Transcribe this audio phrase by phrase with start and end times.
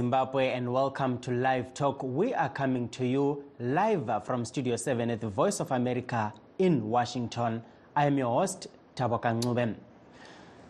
[0.00, 2.02] Zimbabwe, and welcome to Live Talk.
[2.02, 6.88] We are coming to you live from Studio 7 at the Voice of America in
[6.88, 7.62] Washington.
[7.94, 9.74] I am your host, Taboka Ngube.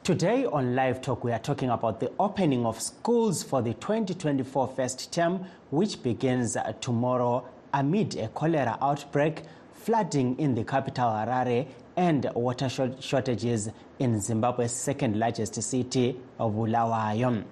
[0.03, 4.67] Today on Live Talk, we are talking about the opening of schools for the 2024
[4.75, 9.45] first term, which begins tomorrow amid a cholera outbreak,
[9.75, 17.45] flooding in the capital Harare, and water shortages in Zimbabwe's second largest city of Bulawayo.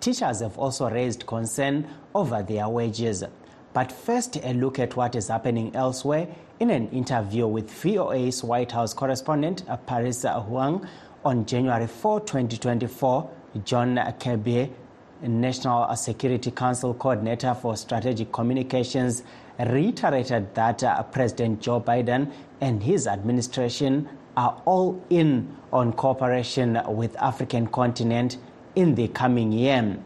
[0.00, 3.24] Teachers have also raised concern over their wages.
[3.72, 6.28] But first, a look at what is happening elsewhere
[6.60, 10.86] in an interview with VOA's White House correspondent Paris Huang
[11.24, 13.30] on January 4, 2024.
[13.64, 14.70] John Kirby,
[15.22, 19.22] National Security Council coordinator for strategic communications,
[19.58, 22.30] reiterated that uh, President Joe Biden
[22.60, 28.36] and his administration are all in on cooperation with African continent
[28.76, 29.98] in the coming year?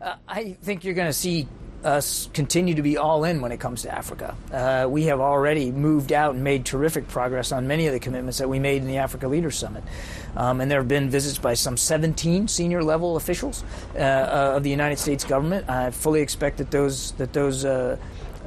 [0.00, 1.48] Uh, I think you're going to see
[1.84, 4.36] us continue to be all in when it comes to Africa.
[4.52, 8.38] Uh, we have already moved out and made terrific progress on many of the commitments
[8.38, 9.84] that we made in the Africa Leaders Summit.
[10.36, 14.64] Um, and there have been visits by some 17 senior level officials uh, uh, of
[14.64, 15.68] the United States government.
[15.70, 17.96] I fully expect that those, that those uh,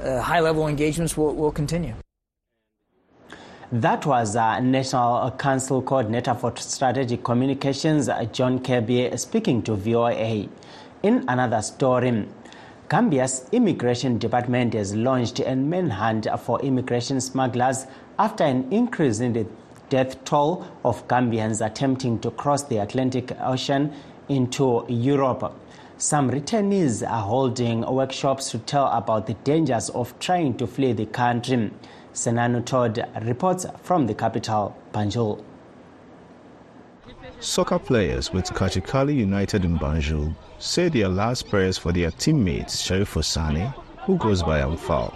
[0.02, 1.94] uh, high level engagements will, will continue.
[3.72, 10.50] That was uh, National Council Coordinator for Strategic Communications, uh, John Kirby, speaking to VOA.
[11.04, 12.26] In another story,
[12.90, 17.86] Gambia's Immigration Department has launched a manhunt for immigration smugglers
[18.18, 19.46] after an increase in the
[19.90, 23.94] death toll of Gambians attempting to cross the Atlantic Ocean
[24.30, 25.54] into Europe.
[26.00, 31.06] Some returnees are holding workshops to tell about the dangers of trying to flee the
[31.06, 31.70] country.
[32.20, 35.42] Senanu Todd reports from the capital, Banjul.
[37.40, 43.18] Soccer players with Kachikali United in Banjul say their last prayers for their teammates Sheriff
[43.24, 43.72] Sani,
[44.02, 45.14] who goes by Amfal.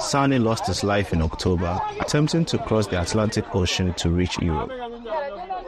[0.00, 4.72] Sani lost his life in October attempting to cross the Atlantic Ocean to reach Europe.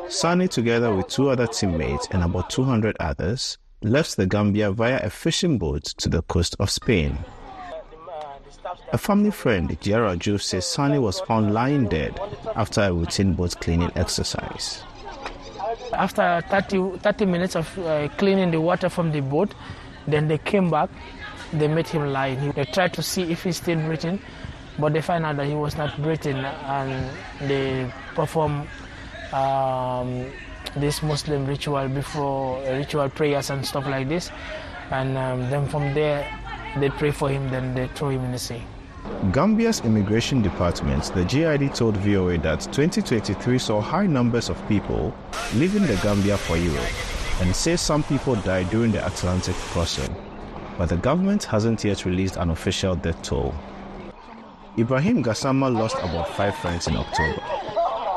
[0.09, 5.09] Sani, together with two other teammates and about 200 others, left the Gambia via a
[5.09, 7.16] fishing boat to the coast of Spain.
[8.92, 12.20] A family friend, Gerard Juve, says Sani was found lying dead
[12.54, 14.82] after a routine boat cleaning exercise.
[15.92, 19.54] After 30, 30 minutes of uh, cleaning the water from the boat,
[20.06, 20.91] then they came back.
[21.53, 22.53] They met him lying.
[22.53, 24.20] They tried to see if he's still breathing,
[24.78, 27.10] but they found out that he was not breathing, and
[27.48, 28.69] they performed
[29.32, 30.31] um,
[30.76, 34.31] this Muslim ritual before ritual prayers and stuff like this.
[34.91, 36.26] And um, then from there,
[36.76, 38.62] they pray for him, then they throw him in the sea.
[39.32, 45.14] Gambia's immigration department, the GID, told VOA that 2023 saw high numbers of people
[45.54, 50.14] leaving the Gambia for Europe and says some people died during the Atlantic crossing.
[50.78, 53.54] But the government hasn't yet released an official death toll.
[54.78, 57.42] Ibrahim Gassama lost about five friends in October.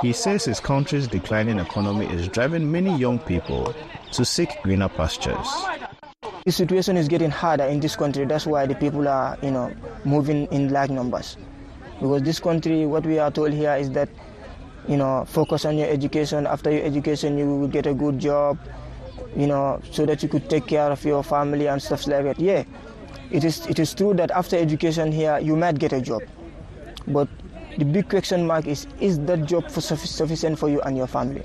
[0.01, 3.73] He says his country's declining economy is driving many young people
[4.11, 5.47] to seek greener pastures.
[6.45, 8.25] The situation is getting harder in this country.
[8.25, 9.73] That's why the people are, you know,
[10.03, 11.37] moving in large numbers.
[12.01, 14.09] Because this country, what we are told here is that,
[14.85, 16.45] you know, focus on your education.
[16.45, 18.59] After your education, you will get a good job,
[19.37, 22.37] you know, so that you could take care of your family and stuff like that.
[22.37, 22.65] Yeah,
[23.31, 23.65] it is.
[23.67, 26.23] It is true that after education here, you might get a job,
[27.07, 27.29] but
[27.77, 31.43] the big question mark is: Is that job for sufficient for you and your family?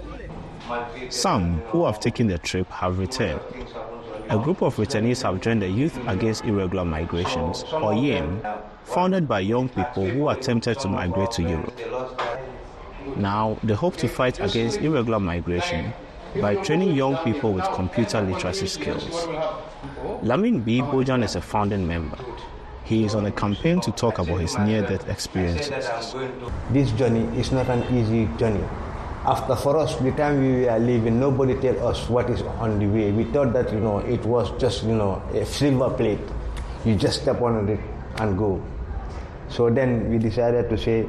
[1.09, 3.41] Some who have taken the trip have returned
[4.31, 8.43] a group of returnees have joined the Youth Against Irregular Migrations, or YIM,
[8.85, 11.81] founded by young people who attempted to migrate to Europe.
[13.17, 15.95] Now, they hope to fight against irregular migration
[16.43, 19.27] by training young people with computer literacy skills.
[20.23, 20.83] Lamin B.
[20.83, 22.19] Bojan is a founding member.
[22.85, 26.15] He is on a campaign to talk about his near death experiences.
[26.71, 28.65] This journey is not an easy journey
[29.29, 32.87] after for us the time we were leaving nobody tell us what is on the
[32.87, 33.13] way.
[33.13, 36.21] We thought that you know it was just you know a silver plate.
[36.87, 37.81] You just step on it
[38.17, 38.63] and go.
[39.51, 41.07] So then we decided to say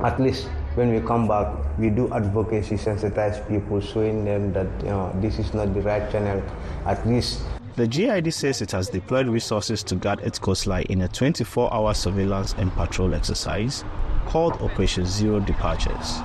[0.00, 4.90] at least when we come back we do advocacy sensitize people showing them that you
[4.90, 6.42] know this is not the right channel.
[6.84, 7.42] At least
[7.76, 11.94] the GID says it has deployed resources to guard its coastline in a 24 hour
[11.94, 13.84] surveillance and patrol exercise
[14.26, 16.18] called Operation Zero Departures.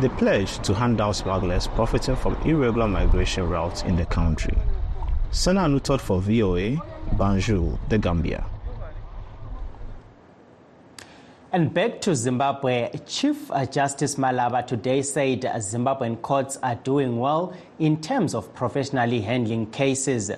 [0.00, 4.54] They pledged to hand out smugglers profiting from irregular migration routes in the country.
[5.30, 6.76] Sana Anutot for VOA,
[7.16, 8.44] Banjul, The Gambia.
[11.50, 17.98] And back to Zimbabwe, Chief Justice Malaba today said Zimbabwean courts are doing well in
[18.02, 20.30] terms of professionally handling cases.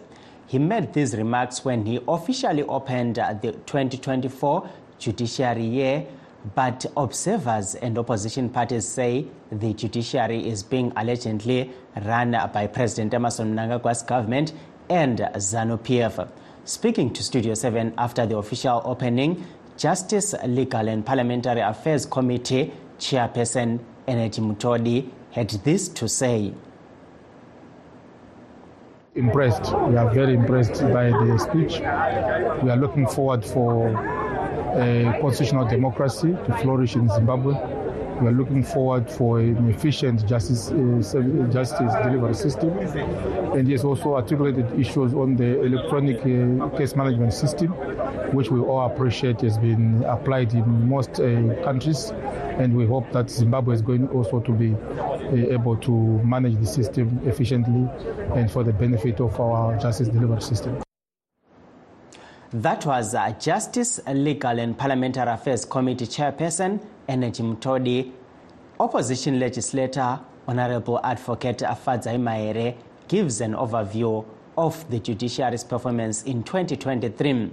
[0.46, 4.70] He made these remarks when he officially opened the 2024
[5.00, 6.06] judiciary year,
[6.54, 11.72] but observers and opposition parties say the judiciary is being allegedly
[12.04, 14.52] run by President Emmerson Mnangagwa's government
[14.88, 16.30] and ZANU PF.
[16.64, 19.44] Speaking to Studio 7 after the official opening,
[19.76, 26.52] Justice, Legal and Parliamentary Affairs Committee Chairperson Energy Mutodi had this to say.
[29.14, 29.72] Impressed.
[29.88, 31.80] We are very impressed by the speech.
[32.62, 34.17] We are looking forward for
[34.74, 37.54] a constitutional democracy to flourish in Zimbabwe.
[38.20, 43.84] We are looking forward for an efficient justice uh, justice delivery system, and he has
[43.84, 47.68] also articulated issues on the electronic uh, case management system,
[48.34, 52.10] which we all appreciate has been applied in most uh, countries,
[52.58, 54.74] and we hope that Zimbabwe is going also to be
[55.52, 55.92] able to
[56.24, 57.88] manage the system efficiently
[58.34, 60.76] and for the benefit of our justice delivery system.
[62.52, 68.10] That was uh, Justice, Legal and Parliamentary Affairs Committee Chairperson Energy Mutodi.
[68.80, 72.74] Opposition legislator Honorable Advocate Afadzai Mahere
[73.06, 74.24] gives an overview
[74.56, 77.50] of the judiciary's performance in 2023.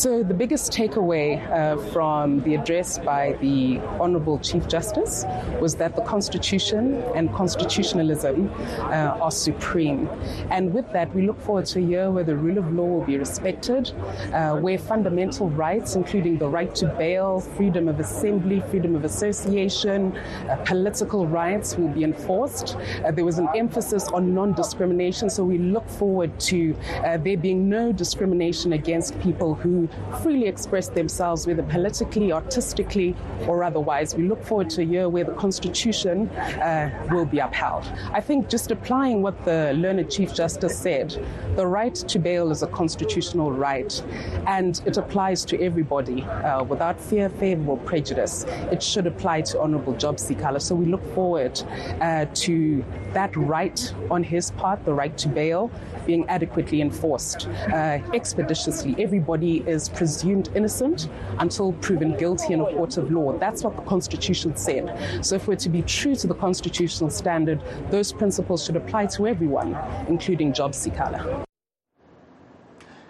[0.00, 5.26] So, the biggest takeaway uh, from the address by the Honorable Chief Justice
[5.60, 10.08] was that the Constitution and constitutionalism uh, are supreme.
[10.50, 13.04] And with that, we look forward to a year where the rule of law will
[13.04, 13.92] be respected,
[14.32, 20.16] uh, where fundamental rights, including the right to bail, freedom of assembly, freedom of association,
[20.16, 22.74] uh, political rights, will be enforced.
[23.04, 26.74] Uh, there was an emphasis on non discrimination, so we look forward to
[27.04, 29.89] uh, there being no discrimination against people who
[30.22, 33.14] freely express themselves, whether politically, artistically,
[33.46, 34.14] or otherwise.
[34.14, 37.84] We look forward to a year where the Constitution uh, will be upheld.
[38.12, 41.16] I think just applying what the learned Chief Justice said,
[41.56, 44.02] the right to bail is a constitutional right,
[44.46, 48.44] and it applies to everybody uh, without fear, favor, or prejudice.
[48.72, 50.60] It should apply to Honorable Job Sikhala.
[50.60, 51.60] So we look forward
[52.00, 55.70] uh, to that right on his part, the right to bail,
[56.06, 58.96] being adequately enforced uh, expeditiously.
[58.98, 63.36] Everybody is presumed innocent until proven guilty in a court of law.
[63.38, 65.24] That's what the Constitution said.
[65.24, 69.26] So, if we're to be true to the constitutional standard, those principles should apply to
[69.26, 69.76] everyone,
[70.08, 71.44] including Job Sikhala.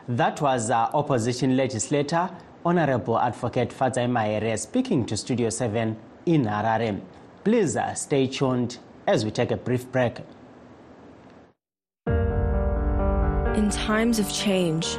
[0.08, 2.30] That was uh, opposition legislator,
[2.64, 5.96] Honorable Advocate Fadzayi Mahere, speaking to Studio 7
[6.26, 7.00] in Harare.
[7.44, 10.18] Please uh, stay tuned as we take a brief break.
[13.56, 14.98] In times of change,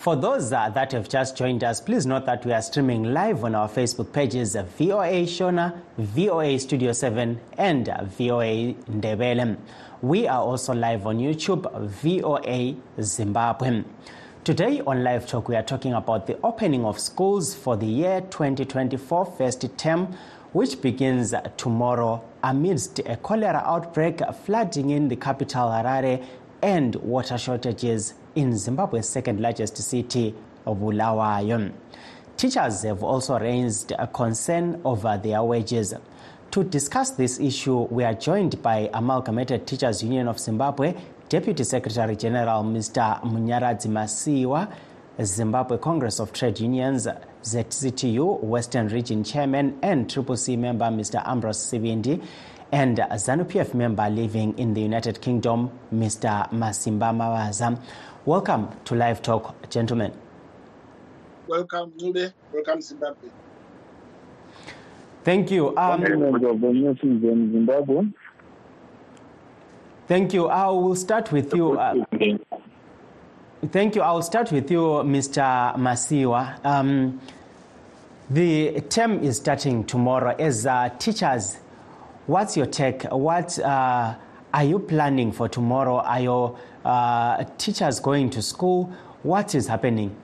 [0.00, 3.44] For those uh, that have just joined us, please note that we are streaming live
[3.44, 7.84] on our Facebook pages VOA Shona, VOA Studio 7, and
[8.16, 9.58] VOA Ndebele.
[10.00, 13.84] We are also live on YouTube, VOA Zimbabwe.
[14.42, 18.22] Today on Live Talk, we are talking about the opening of schools for the year
[18.22, 20.16] 2024 first term,
[20.54, 26.24] which begins tomorrow amidst a cholera outbreak flooding in the capital Harare
[26.62, 30.34] and water shortages in Zimbabwe's second largest city,
[30.66, 31.72] of Bulawayo.
[32.36, 35.94] Teachers have also raised a concern over their wages.
[36.52, 40.94] To discuss this issue, we are joined by Amalgamated Teachers Union of Zimbabwe,
[41.28, 43.22] Deputy Secretary General Mr.
[43.22, 44.72] Munyaradzi Masiwa,
[45.22, 47.06] Zimbabwe Congress of Trade Unions,
[47.42, 51.22] ZCTU Western Region Chairman and Triple C member Mr.
[51.26, 52.20] Ambrose Sibindi,
[52.72, 56.50] and ZANU-PF member living in the United Kingdom, Mr.
[56.50, 57.80] Masimba Mavaza.
[58.30, 60.12] Welcome to Live Talk, gentlemen.
[61.48, 62.32] Welcome, Nube.
[62.52, 63.28] Welcome, Zimbabwe.
[65.24, 65.76] Thank you.
[65.76, 68.04] Um, Government of the new season, Zimbabwe.
[70.06, 70.46] Thank you.
[70.46, 71.76] I will start with you.
[71.76, 72.04] Uh,
[73.72, 74.02] thank you.
[74.02, 75.74] I will start with you, Mr.
[75.74, 76.64] Masiwa.
[76.64, 77.20] Um,
[78.30, 80.36] the term is starting tomorrow.
[80.38, 81.56] As uh, teachers,
[82.28, 83.02] what's your take?
[83.10, 84.14] What uh,
[84.54, 85.96] are you planning for tomorrow?
[85.96, 88.92] Are your uh, teachers going to school?
[89.22, 90.16] What is happening?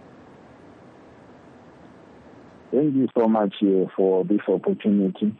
[2.72, 5.34] Thank you so much uh, for this opportunity.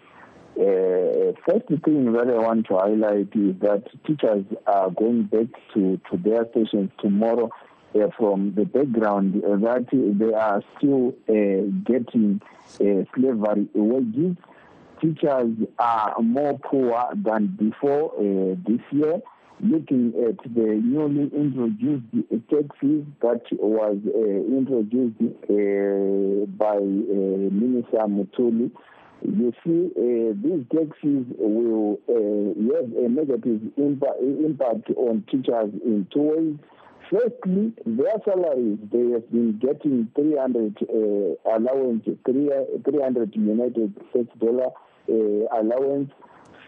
[0.59, 6.01] Uh, first thing that I want to highlight is that teachers are going back to,
[6.11, 7.51] to their stations tomorrow
[7.95, 12.41] uh, from the background that they are still uh, getting
[12.81, 14.37] uh, slavery wages.
[15.01, 19.21] Teachers are more poor than before uh, this year.
[19.61, 22.05] Looking at the newly introduced
[22.51, 24.21] taxes that was uh,
[24.53, 25.17] introduced
[25.49, 28.71] uh, by uh, Minister Mthuli,
[29.23, 36.07] you see, uh, these taxes will uh, have a negative impact, impact on teachers in
[36.13, 36.57] two ways.
[37.11, 44.69] Firstly, their salaries, they have been getting 300 uh, allowance, 300 United States dollar
[45.59, 46.11] allowance.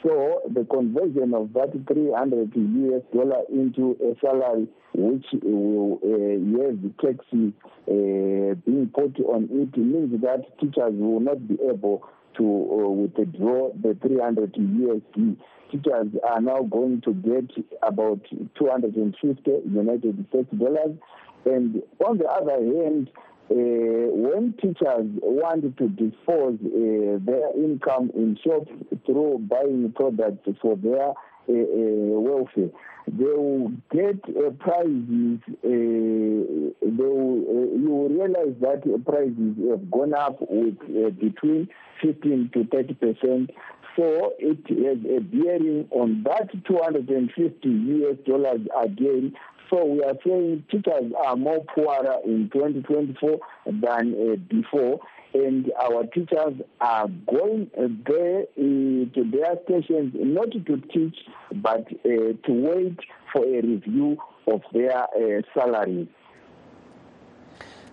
[0.02, 6.82] So the conversion of that 300 US dollar into a salary which will uh, have
[6.82, 7.52] the taxes
[7.88, 12.04] uh, being put on it means that teachers will not be able
[12.36, 15.36] to uh, withdraw the 300 USD.
[15.72, 17.50] Teachers are now going to get
[17.82, 18.20] about
[18.58, 20.96] 250 United States dollars.
[21.44, 28.38] And on the other hand, uh, when teachers want to dispose uh, their income in
[28.44, 28.70] shops
[29.06, 32.68] through buying products for their uh, uh welfare,
[33.06, 35.40] they will get uh, prices.
[35.64, 40.78] Uh, they will, you will realize that prices have gone up with
[41.18, 41.68] between
[42.02, 43.50] 15 to 30 percent.
[43.96, 49.34] So it has a bearing on that 250 US dollars again
[49.70, 55.00] so we are saying teachers are more poorer in 2024 than uh, before,
[55.34, 61.16] and our teachers are going uh, there uh, to their stations not to teach,
[61.56, 62.98] but uh, to wait
[63.32, 66.08] for a review of their uh, salaries.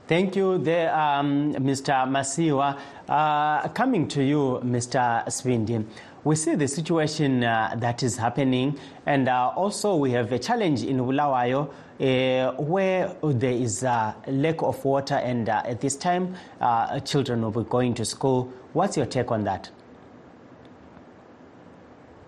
[0.08, 2.08] Thank you, there, um, Mr.
[2.08, 2.77] Masiwa.
[3.10, 5.25] Uh, coming to you, Mr.
[5.25, 5.84] Sibindi
[6.25, 10.82] we see the situation uh, that is happening, and uh, also we have a challenge
[10.82, 16.36] in Bulawayo uh, where there is a lack of water, and uh, at this time,
[16.60, 18.51] uh, children will be going to school.
[18.74, 19.70] What's your take on that?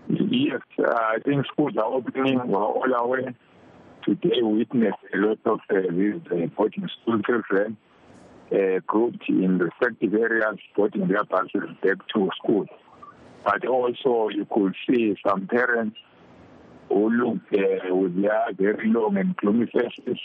[0.08, 2.40] Yes, uh, I think schools are opening.
[2.40, 3.34] All aware.
[4.06, 6.22] Today, we witnessed a lot of these
[6.56, 7.78] boarding school children
[8.86, 12.68] grouped in the respective areas, putting their buses back to school
[13.48, 15.98] but also you could see some parents
[16.90, 20.20] who looked uh, with their very long and gloomy faces,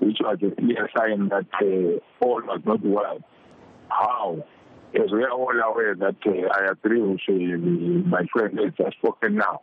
[0.00, 3.18] which was a clear sign that uh, all was not well.
[3.88, 4.44] How?
[4.94, 7.32] As we are all aware that uh, I agree with uh,
[8.06, 9.62] my friend that has spoken now,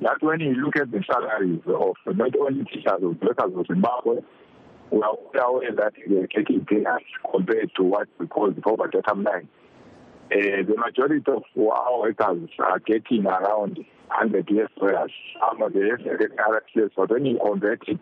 [0.00, 4.20] that when you look at the salaries of not only teachers of workers of Zimbabwe,
[4.90, 6.82] we are all aware that they are taking pay
[7.30, 9.48] compared to what we call the poverty line.
[10.32, 15.10] Uh, the majority of our workers are getting around 100 US dollars.
[15.40, 17.98] Some of the RXS, but when you convert it,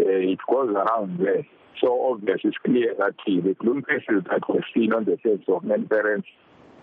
[0.00, 1.46] uh, it goes around there.
[1.78, 5.62] So obviously it's clear that the gloom faces that we've seen on the face of
[5.62, 6.26] many parents,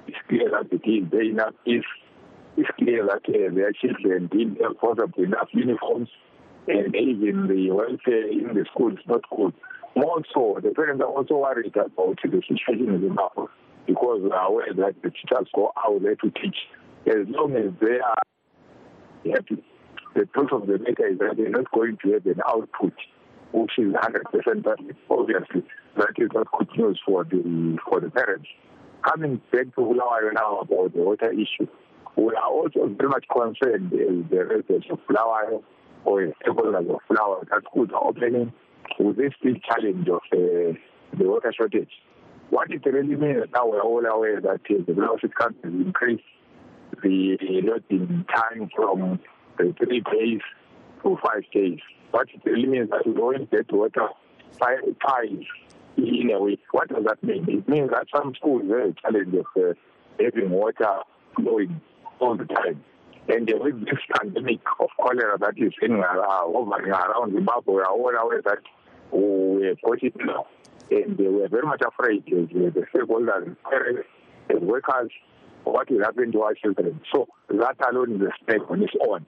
[0.08, 1.56] it's clear that it is there enough.
[1.66, 1.86] It's,
[2.56, 6.10] it's clear that uh, their children didn't have enough uniforms
[6.68, 9.54] and even the welfare in the school is not good.
[9.96, 13.48] More so, the parents are also worried about the situation in Zimbabwe
[13.88, 16.58] because we are aware that the teachers go out there to teach.
[17.08, 19.64] As long as they are happy,
[20.16, 22.94] the truth of the matter is that they're not going to have an output
[23.56, 25.64] which is 100% but obviously
[25.98, 28.48] that is not good news for the for the parents.
[29.04, 31.68] Coming back to Bulawayo now about the water issue,
[32.18, 35.64] we are also very much concerned as the residents of Bulawayo
[36.04, 38.52] or stakeholders of Bulawayo that schools are opening
[39.00, 40.74] with this big challenge of uh,
[41.18, 41.92] the water shortage.
[42.50, 46.24] What it really means now we're all aware that uh, the velocity count has increased
[47.02, 49.20] the loading time from
[49.58, 50.42] three days
[51.04, 51.80] to five days.
[52.12, 54.08] What it really means that we don't get water
[54.60, 55.46] five times
[55.98, 56.62] in a week.
[56.72, 57.46] What does that mean?
[57.48, 59.74] It means that some schools have a challenge of uh,
[60.20, 61.00] having water
[61.36, 61.82] flowing
[62.20, 62.84] all the time.
[63.28, 67.82] And uh, with this pandemic of cholera that is in, uh, hovering around Zimbabwe, we
[67.82, 68.60] are all aware that
[69.12, 70.14] we have got it
[70.92, 72.24] and they were very much afraid.
[72.26, 74.08] The stakeholders, parents,
[74.50, 75.12] and workers,
[75.64, 77.02] what will happen to our children.
[77.14, 79.26] So that alone is a step on its own.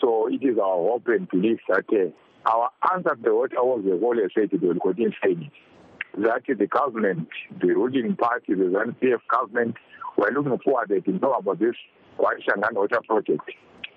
[0.00, 3.84] So it is our hope and belief that uh, our answer to what I was
[4.02, 7.28] always said, they will continue saying it, that the government,
[7.60, 9.76] the ruling party, the ZANU-PF government,
[10.16, 11.74] were looking forward to know about this
[12.18, 13.50] Gwayi-Shangani water project,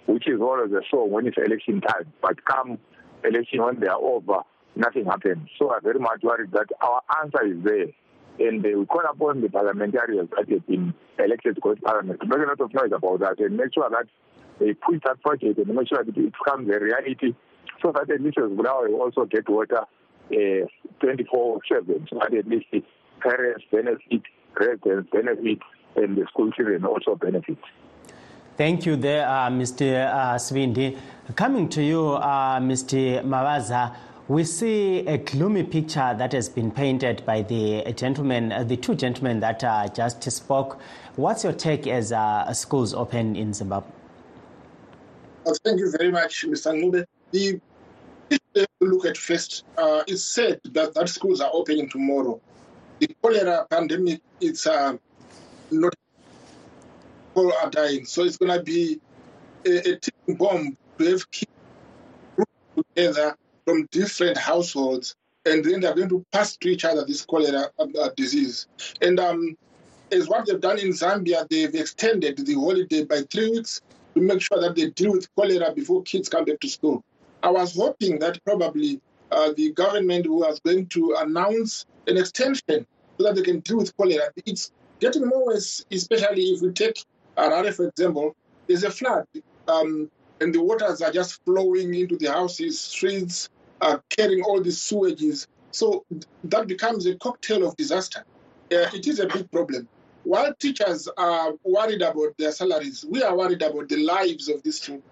[0.06, 2.12] which is always a song when it's election time.
[2.22, 2.78] But come
[3.24, 4.42] election when they are over,
[4.76, 5.50] nothing happened.
[5.58, 7.88] So I'm very much worried that our answer is there.
[8.40, 12.22] And uh, we call upon the parliamentarians that have been elected to go to parliament
[12.22, 14.08] to make a lot of noise about that and make sure that
[14.60, 17.36] they push that project and make sure that it becomes a reality
[17.82, 19.82] so that at least Bulawayo will also get water
[20.32, 20.66] uh,
[21.02, 22.84] 24 7 so that at least the
[23.22, 24.22] parents benefit,
[24.60, 25.60] residents benefit,
[25.96, 27.58] and the school children also benefit.
[28.58, 30.08] Thank you there, uh, Mr.
[30.08, 30.98] Uh, Sibindi.
[31.36, 33.24] Coming to you, uh, Mr.
[33.24, 33.96] Mavaza,
[34.28, 38.96] we see a gloomy picture that has been painted by the gentlemen, uh, the two
[38.96, 40.80] gentlemen that uh, just spoke.
[41.16, 43.90] What's your take as uh, schools open in Zimbabwe?
[45.46, 46.72] Uh, thank you very much, Mr.
[46.74, 47.06] Ngube.
[47.32, 47.60] The
[48.80, 52.40] look at first, uh, it's said that, that schools are opening tomorrow.
[53.00, 54.96] The cholera pandemic, it's uh,
[55.72, 55.94] not
[57.34, 59.00] people are dying, so it's going to be
[59.66, 61.52] a, a ticking bomb to have kids
[62.76, 63.36] together
[63.72, 68.10] from different households, and then they're going to pass to each other this cholera uh,
[68.18, 68.68] disease.
[69.02, 69.56] And um,
[70.12, 73.80] as what they've done in Zambia, they've extended the holiday by three weeks
[74.14, 77.02] to make sure that they deal with cholera before kids come back to school.
[77.44, 79.00] I was hoping that probably
[79.32, 82.86] uh, the government was going to announce an extension
[83.18, 84.32] so that they can deal with cholera.
[84.46, 87.06] It's getting more worse, especially if we take
[87.38, 88.36] Harare, for example.
[88.68, 89.26] There's a flood,
[89.70, 90.12] um,
[90.42, 93.50] and the waters are just flowing into the houses, streets,
[93.82, 95.48] uh, carrying all these sewages.
[95.72, 96.06] So
[96.46, 98.24] that becomes a cocktail of disaster.
[98.72, 99.88] Uh, it is a big problem.
[100.24, 104.80] While teachers are worried about their salaries, we are worried about the lives of these
[104.80, 105.04] children.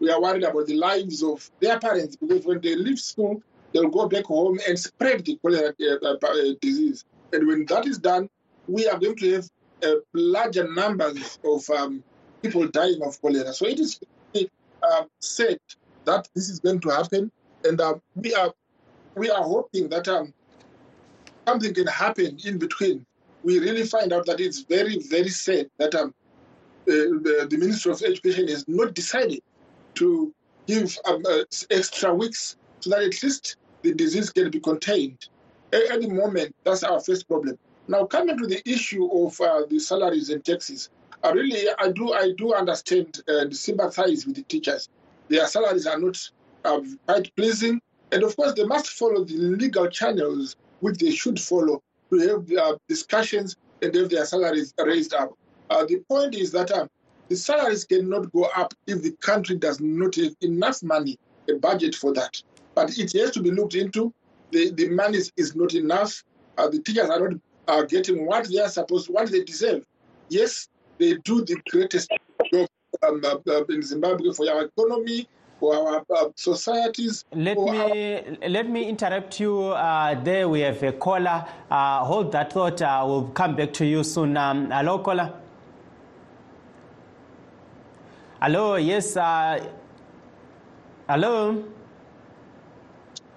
[0.00, 3.88] We are worried about the lives of their parents because when they leave school, they'll
[3.88, 7.04] go back home and spread the cholera uh, uh, disease.
[7.32, 8.28] And when that is done,
[8.66, 9.50] we are going to have
[9.84, 12.02] uh, larger numbers of um,
[12.42, 13.52] people dying of cholera.
[13.52, 14.00] So it is
[14.82, 15.58] uh, said
[16.04, 17.30] that this is going to happen,
[17.64, 18.52] and uh, we are
[19.16, 20.32] we are hoping that um,
[21.46, 23.04] something can happen in between.
[23.42, 26.14] We really find out that it's very very sad that um,
[26.86, 29.40] the, the Ministry of Education has not decided
[29.94, 30.32] to
[30.66, 35.28] give um, uh, extra weeks so that at least the disease can be contained.
[35.72, 37.58] At any moment, that's our first problem.
[37.88, 40.90] Now, coming to the issue of uh, the salaries and taxes,
[41.22, 44.88] I really, I do, I do understand and sympathize with the teachers.
[45.28, 46.16] Their salaries are not
[46.64, 47.80] uh, quite pleasing,
[48.12, 52.46] and of course, they must follow the legal channels which they should follow to have
[52.46, 55.32] their discussions and have their salaries raised up.
[55.70, 56.88] Uh, the point is that um,
[57.28, 61.94] the salaries cannot go up if the country does not have enough money, a budget
[61.94, 62.40] for that.
[62.74, 64.12] But it has to be looked into.
[64.50, 66.22] The, the money is not enough.
[66.58, 69.84] Uh, the teachers are not uh, getting what they are supposed, what they deserve.
[70.28, 72.10] Yes, they do the greatest
[72.52, 72.68] job
[73.02, 75.28] um, uh, in Zimbabwe for our economy,
[75.64, 77.24] for our uh, societies.
[77.32, 78.48] Let me our...
[78.48, 79.68] let me interrupt you.
[79.68, 81.46] Uh, there we have a caller.
[81.70, 82.80] Uh, hold that thought.
[83.08, 84.36] we'll come back to you soon.
[84.36, 85.32] Um, hello, caller.
[88.42, 89.16] Hello, yes.
[89.16, 89.64] Uh,
[91.08, 91.64] hello.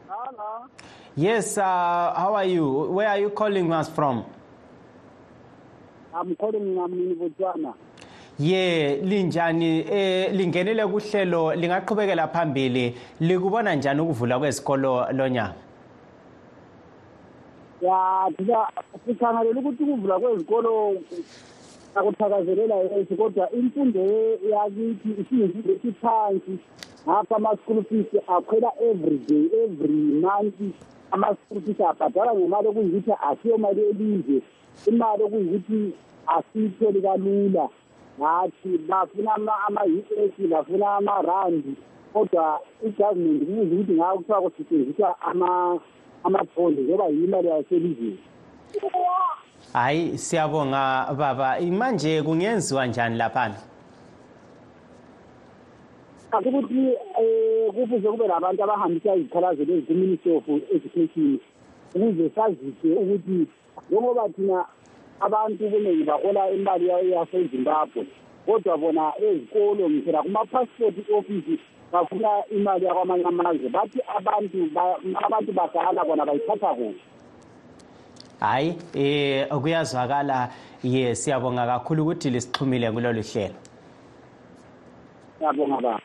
[0.09, 0.67] Hello.
[1.15, 2.67] Yes, uh, how are you?
[2.91, 4.25] Where are you calling us from?
[6.13, 7.73] I'm calling from Botswana.
[8.39, 15.53] Ye linjani eh lingenele kuhlelo lingaqhubekela phambili likubona njani ukuvula kwezikolo lonyaka
[17.81, 18.67] ya thina
[19.05, 20.95] sikhangelela ukuthi ukuvula kwezikolo
[21.95, 24.01] akuthakazelela yethu kodwa imfundo
[24.51, 26.57] yakithi isiyimfundo esiphansi.
[27.07, 30.59] Ngapha ama-school fees akhwela every day every month.
[31.11, 34.41] Ama-school fees abhadala ngemali okuyikuthi asiyo mali elizwe
[34.87, 35.93] imali okuyikuthi
[36.27, 37.69] asiyitholi kalula.
[38.19, 39.31] Ngathi bafuna
[39.67, 41.75] ama-us bafuna amarandi
[42.13, 45.15] kodwa igovernment kubuza ukuthi ngako kuthiwa kusetshenziswa
[46.23, 48.19] amabhondi njengoba yimali yaselizweni.
[49.73, 51.61] Hayi siyabonga baba.
[51.61, 53.55] Manje kungenziwa njani laphana?
[56.31, 61.39] Akukuthi um kufuze kube nabantu abahambisa izikhalazo lezi ku-ministry of education
[61.95, 63.47] ukuze sazise ukuthi
[63.89, 64.65] njengoba thina
[65.21, 68.05] abantu kuningi bahola imali yasezimbabwe.
[68.45, 71.59] Kodwa bona ezikolo ngisela kuma-passport office
[71.91, 73.69] bafuna imali yakwamanye amazwe.
[73.69, 74.57] Bathi abantu
[75.25, 77.01] abantu badala bona bayithatha kuhle
[78.39, 80.49] hayi eh kuyazwakala
[80.83, 83.55] ye siyabonga kakhulu ukuthi lisixhumile kulolu hlelo.
[85.37, 86.01] Ngiyabonga baba.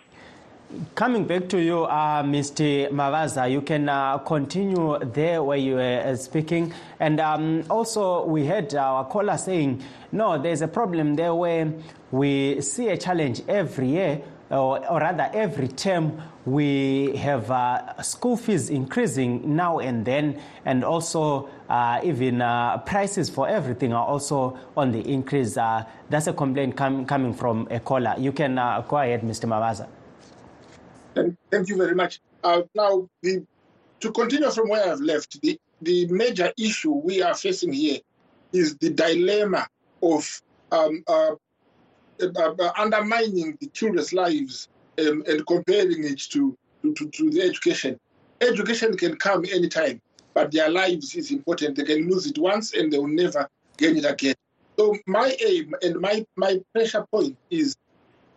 [0.95, 2.89] Coming back to you, uh, Mr.
[2.91, 6.73] Mavaza, you can uh, continue there where you were uh, speaking.
[6.99, 9.83] And um, also, we heard our caller saying,
[10.13, 11.75] no, there's a problem there where
[12.11, 18.39] we see a challenge every year, or, or rather, every term, we have uh, school
[18.39, 24.59] fees increasing now and then, and also uh, even uh, prices for everything are also
[24.75, 25.57] on the increase.
[25.59, 28.15] Uh, that's a complaint com- coming from a caller.
[28.19, 29.45] You can uh, go ahead, Mr.
[29.45, 29.87] Mavaza.
[31.15, 32.21] Thank, thank you very much.
[32.43, 33.45] Uh, now, the,
[34.01, 37.99] to continue from where I've left, the, the major issue we are facing here
[38.53, 39.67] is the dilemma
[40.03, 41.33] of um, uh,
[42.21, 47.43] uh, uh, undermining the children's lives um, and comparing it to, to, to, to the
[47.43, 47.99] education.
[48.41, 50.01] Education can come anytime,
[50.35, 51.77] but their lives is important.
[51.77, 54.35] They can lose it once and they will never gain it again.
[54.79, 57.77] So my aim and my, my pressure point is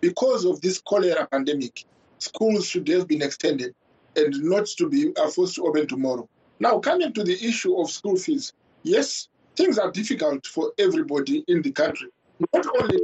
[0.01, 1.85] because of this cholera pandemic,
[2.19, 3.73] schools should have been extended
[4.15, 6.28] and not to be uh, forced to open tomorrow.
[6.60, 11.62] Now, coming to the issue of school fees, yes, things are difficult for everybody in
[11.62, 12.10] the country.
[12.54, 12.97] Not only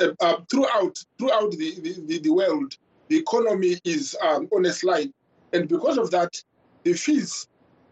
[0.00, 2.76] uh, uh, throughout throughout the, the, the world,
[3.08, 5.12] the economy is um, on a slide,
[5.52, 6.30] and because of that,
[6.82, 7.46] the fees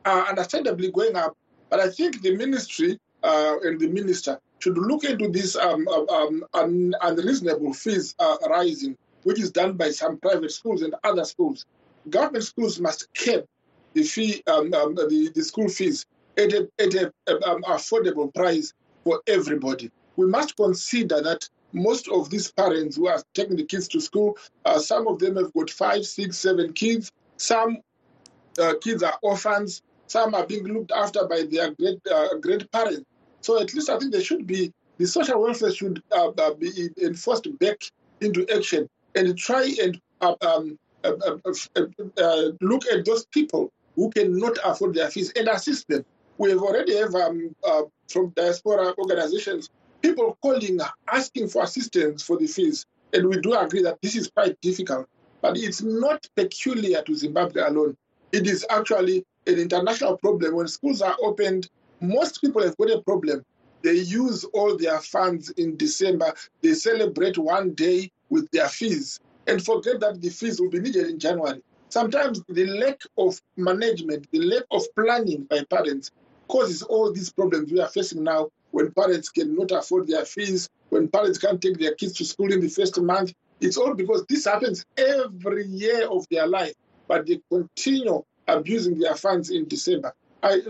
[0.05, 1.37] are understandably going up.
[1.71, 6.45] But I think the ministry uh, and the minister should look into this um, um,
[6.55, 11.67] un- unreasonable fees uh, rising, which is done by some private schools and other schools.
[12.09, 13.41] Government schools must cap
[13.95, 16.07] the fee, um, um, the, the school fees
[16.39, 16.71] at an
[17.45, 18.73] um, affordable price
[19.03, 19.91] for everybody.
[20.15, 24.39] We must consider that most of these parents who are taking the kids to school,
[24.65, 27.11] uh, some of them have got five, six, seven kids.
[27.37, 27.79] Some
[28.61, 29.83] uh, kids are orphans.
[30.07, 33.07] Some are being looked after by their great uh, grandparents.
[33.43, 36.91] So at least I think there should be the social welfare should uh, uh, be
[37.03, 37.79] enforced back
[38.21, 41.13] into action and try and uh, um, uh,
[41.45, 41.83] uh,
[42.19, 46.05] uh, look at those people who cannot afford their fees and assist them.
[46.39, 47.55] We have already have um,
[48.09, 49.69] from diaspora organizations
[50.03, 54.29] people calling asking for assistance for the fees, and we do agree that this is
[54.29, 55.07] quite difficult.
[55.41, 57.97] But it's not peculiar to Zimbabwe alone.
[58.33, 60.55] It is actually an international problem.
[60.55, 61.69] When schools are opened,
[62.03, 63.45] most people have got a problem.
[63.83, 66.35] They use all their funds in December.
[66.61, 71.09] They celebrate one day with their fees and forget that the fees will be needed
[71.09, 71.63] in January.
[71.89, 76.11] Sometimes the lack of management, the lack of planning by parents
[76.49, 81.09] causes all these problems we are facing now when parents cannot afford their fees, when
[81.09, 83.33] parents can't take their kids to school in the first month.
[83.61, 86.75] It's all because this happens every year of their life,
[87.09, 90.15] but they continue abusing their funds in December.
[90.43, 90.61] I,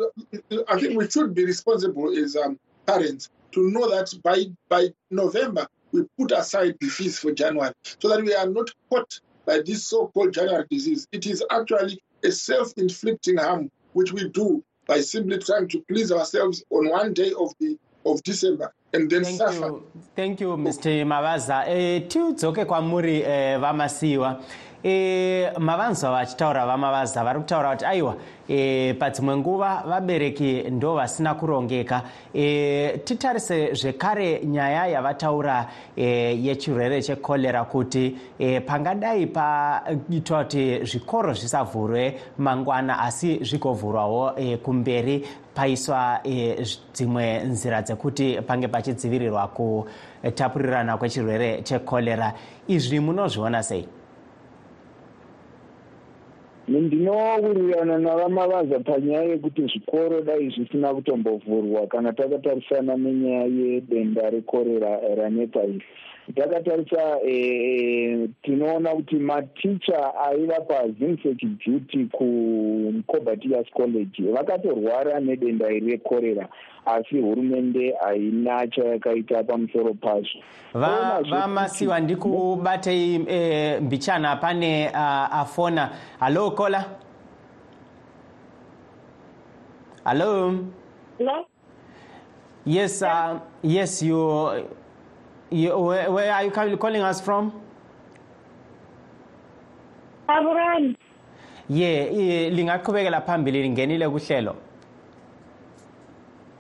[0.69, 5.67] I think we should be responsible as um, parents to know that by, by November,
[5.93, 9.85] we put aside the fees for January so that we are not caught by this
[9.85, 11.07] so-called January disease.
[11.13, 16.65] It is actually a self-inflicting harm, which we do by simply trying to please ourselves
[16.71, 19.67] on one day of the of December and then Thank suffer.
[19.67, 21.07] you, thank you Mr.
[21.07, 21.65] Mavaza.
[21.69, 24.41] E, tiudzoke kwamuri e, vamasiwa
[24.85, 28.17] e, mavanzwa vachitaura vamavaza vari kutaura kuti aiwa
[28.49, 32.03] e, padzimwe nguva vabereki ndo vasina kurongeka.
[32.35, 36.05] E, titarise zvekare nyaya yavataura e,
[36.43, 46.21] yechirwere chekorera kuti e, pangadai paitwa kuti zvikoro zvisavhurwe mangwana asi zvigovhurwawo e, kumberi paiswa
[46.25, 52.33] e, dzimwe nzira dzekuti pange pachidzivirirwa kutapurirana kwechirwere chekorera
[52.69, 54.02] izvi munozviona sei
[56.81, 65.85] ndinowirirana navamavaza panyaya yekuti zvikoro dai zvisina kutombovhurwa kana takatarisana nenyaya yedenda rekorera ranetsa iri
[66.37, 74.23] takatarisa eh, tinoona kuti maticha aiva pazinsec duty kumcobatias college.
[74.33, 76.49] Vakatorwara nedenda iri rekorera
[76.87, 80.41] asi hurumende haina chayakaita pamusoro pazvo.
[80.75, 85.91] Va- vamasiwa ndikubatei e, mbichana pane uh, afona.
[86.21, 86.85] Hallo kola?
[90.05, 90.59] Hallo
[91.19, 91.47] Hello?
[92.67, 94.19] yes uh, yes you,
[95.53, 97.53] you where, where are you calling- us from
[100.29, 100.95] Abraham.
[101.69, 104.55] ye yeah, lingaqhubekela phambili lingenile kuhlelo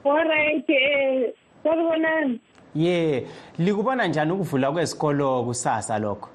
[0.05, 2.40] Alright, eh, sakubonani.
[2.74, 3.26] ye
[3.59, 6.28] likubona njani ukuvula kwezikolo kusasa lokho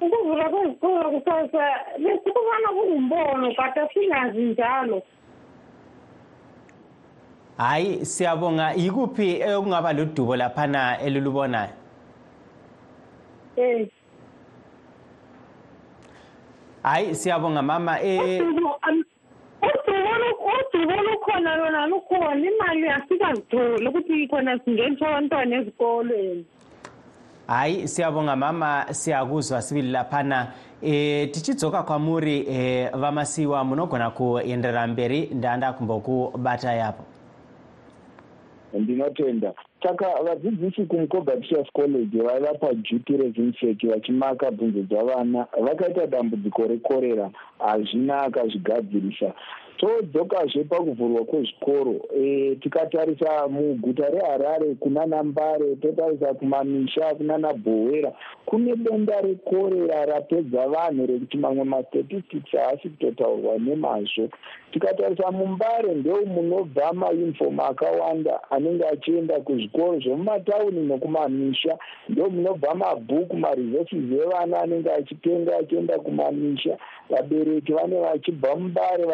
[0.00, 1.64] Ukuvula kwezikolo kusasa
[1.98, 5.02] besikubona kungumbono but asingazi njalo
[7.58, 8.72] hayi siyabonga.
[8.72, 11.70] Yikuphi okungaba ludubo laphana elulubonayo
[13.56, 13.88] eh.
[16.82, 18.00] Hayi siyabonga mama.
[18.02, 19.04] Eh udubo am-
[19.62, 22.36] udubo lu- udubo lukhona lona lukhona.
[22.36, 26.44] Imali asikazitholi ukuthi khona singenisa abantwana ezikolweni.
[27.46, 28.86] Hayi siyabonga mama.
[28.90, 30.52] Siyakuzwa sibili laphana.
[30.82, 37.04] E tichidzoka kwamuri e, vamasiwa munogona kuenderera mberi ndanda kumbokubata yapo
[38.78, 39.54] ndinotenda.
[39.82, 45.46] Saka vadzidzisi kumukoba teachers college vaiva paduty rezinseki vachimaka bvunzo dzavana.
[45.60, 49.32] Vakaita dambudziko rekorera hazvinaka zvigadzirisa
[49.76, 51.94] todzokazve pakuvhurwa kwezvikoro.
[52.16, 58.12] E, tikatarisa muguta reharare kunana mbare totarisa kumamisha kunana bhowera
[58.46, 64.28] kune denda rekorera rapedza vanhu rekuti mamwe mastatistics haasi kutotaurwa nemazvo.
[64.72, 71.78] Tikatarisa mumbare ndeu munobva mauniform akawanda anenge achienda kuzvikoro zvemumatauni nokumamisha.
[72.08, 76.78] Ndo munobva mabhuku maresources evana anenge achitenga achienda kumamisha.
[77.10, 79.04] Vabereki vane vachibva mumbare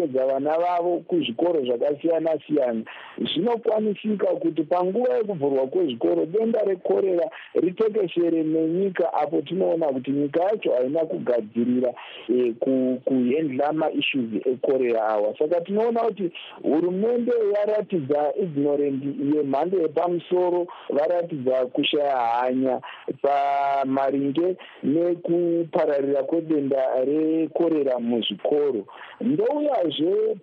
[0.00, 2.82] vachiperekedza vana vavo kuzvikoro zvakasiyana siyana
[3.18, 11.00] zvinokwanisika kuti panguva yekuvhurwa kwezvikoro denda rekorera ritekeshere nenyika apo tinoona kuti nyika yacho haina
[11.00, 11.92] kugadzirira
[12.60, 16.30] ku- kuhendla maissues ekorera awa saka tinoona kuti
[16.62, 22.80] hurumende yaratidza ignorant yemhando yepamusoro varatidza kushaya hanya
[23.22, 28.84] pamaringe nekupararira kwedenda rekorera muzvikoro.
[29.20, 29.89] Ndouyazve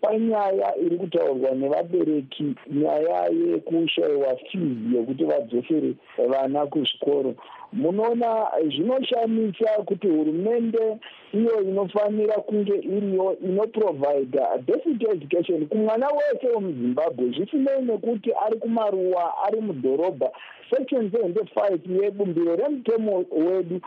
[0.01, 5.93] panyaya iri kutaurwa nevabereki nyaya yekushayiwa fees yekuti vadzosere
[6.29, 7.35] vana kuzvikoro.
[7.73, 10.97] Munoona zvinoshamisa kuti hurumende
[11.33, 19.61] iyo inofanira kunge iriyo inoprovhaidha basic education kumwana wese wemuzimbabwe zvisinei nekuti ari kumaruwa ari
[19.61, 20.29] mudhorobha.
[20.69, 23.79] Section seventy five yebumbiro remutemo wedu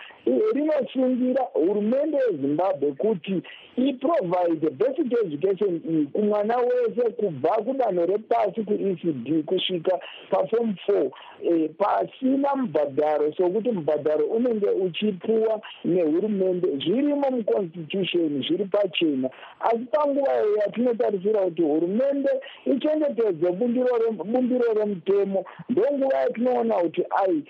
[0.54, 3.42] rinosungira hurumende yezimbabwe kuti
[3.76, 9.98] iprovhaidhe basic education iyi kumwana wese kubva kudanho repasi kuecd kusvika
[10.30, 11.10] pafom four.
[11.42, 16.68] Eh, pasina mubhadharo sokuti mubhadharo unenge uchipuwa nehurumende.
[16.76, 22.30] Zvirimo muconstitution zviri pachena asi panguva iyo yatinotarisira kuti hurumende
[22.66, 25.44] ichengetedze bumbiro rem- bumbiro remutemo.
[25.68, 27.42] Ndonguva yatinoona kuti ai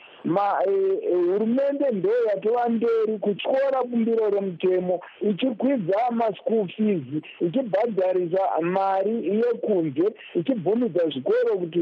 [0.66, 7.02] eh, eh, hurumende ndo yatova mberi kutyora bumbiro remutemo ichikwidza maschool fees
[7.40, 10.02] ichibhadharisa mari yekunze
[10.34, 11.80] ichibvumidza zvikoro kuti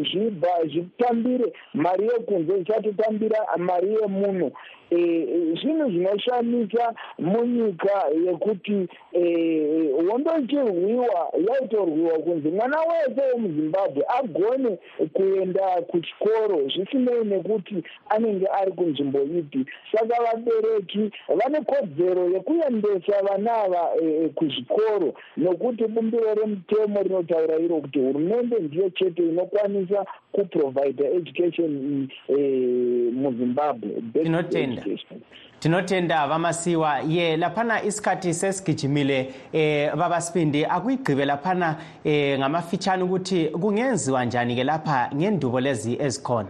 [0.73, 4.51] zvitambire mari yekunze zvisatotambira mari yemuno
[4.91, 14.79] zvinhu zvinoshamisa munyika yekuti eh, hondo ichirwiwa yaitorwiwa kunzi mwana wese wemuzimbabwe agone
[15.13, 17.75] kuenda kuchikoro zvisinei nekuti
[18.09, 19.67] anenge ari kunzvimbo ipi.
[19.93, 27.99] Saka vabereki vane kodzero yekuendesa vana ava eh, kuzvikoro nokuti bumbiro remutemo rinotaura iro kuti
[27.99, 33.91] hurumende ndiyo chete inokwanisa kuprovhaidha education eh, muzimbabwe.
[34.15, 35.27] Basic Tinotenda.
[35.61, 37.01] tinotenda vamasiwa.
[37.09, 45.11] Ye laphana isikhathi sesigijimile eh babasibindi akuyigqibe laphana eh ngamafitshane ukuthi kungenziwa njani ke lapha
[45.15, 46.49] ngendubo lezi ezikhona?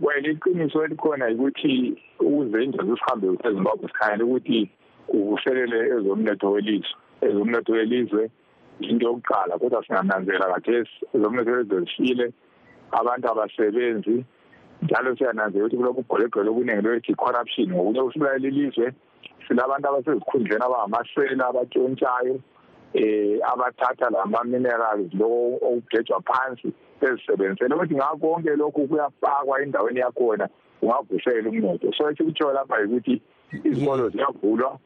[0.00, 4.70] Wena iqiniso elikhona yikuthi ukuze indawo sihambe ezimbabwe sikhangele ukuthi
[5.06, 6.96] kuvuselele ezomnotho welizwe.
[7.20, 8.30] Ezomnotho welizwe
[8.80, 10.90] into yokuqala kodwa singananzela kathesi.
[11.14, 12.32] Ezomnotho welizwe zifile
[12.92, 14.24] abantu abasebenzi
[14.82, 18.86] njalo siyananzela ukuthi kulokhu ugqwelegqwele okuningi lwe-corruption ngokunye kusibulalela ilizwe
[19.48, 22.36] silabantu abasezikhundleni abangamasela abatshontshayo
[22.94, 25.28] eh abathatha lama minerals lo
[25.68, 30.48] okugejwa phansi ezisebenzele ukuthi ngakonke lokhu kuyafakwa endaweni yakhona
[30.82, 31.92] ungavusela umnotho.
[31.96, 33.20] So ethi kutsho lapha ukuthi
[33.64, 34.78] izikolo ziyavulwa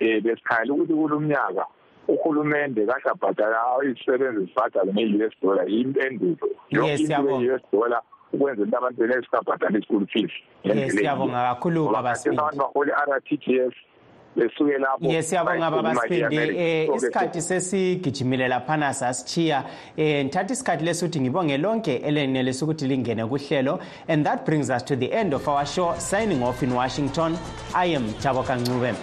[0.00, 1.64] eh besikhayela ukuthi kulumnyaka
[2.08, 6.48] uhulumende kahle abhadala izisebenzi zibhadala nge-us dollar yimpendulo.
[6.70, 10.30] Yonke into ye-us dollar ukwenzela ukuthi abantu benele sikabhadala i-school fees
[10.64, 12.40] Yes, siyabonga kakhulu baba Sibindi.
[12.42, 13.72] abantu bahole i-r t g s
[14.36, 16.60] besuke lapho ye siyabonga baba bayikhuluma sibindi i-America.
[16.60, 19.64] eh So-ke, isikhathi sesigijimile laphana sasichiya
[19.96, 23.80] eh ngithatha isikhathi lesuthi ngibonge lonke elenelisa ukuthi lingene kuhlelo.
[24.08, 27.36] And that brings us to the end of our show signing off in washington.
[27.74, 28.94] I am jabo kancube.